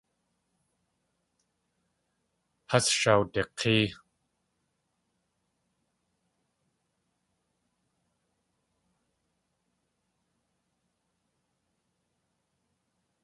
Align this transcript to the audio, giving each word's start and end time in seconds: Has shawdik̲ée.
Has 2.71 2.85
shawdik̲ée. 2.99 3.85